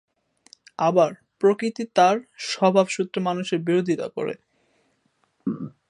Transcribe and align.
আবার, 0.79 1.11
প্রকৃতি 1.39 1.83
তার 1.95 2.15
স্বভাব 2.47 2.85
সূত্রে 2.87 3.19
মানুষের 3.21 3.59
বিরোধিতা 3.59 4.07
করে। 4.09 4.33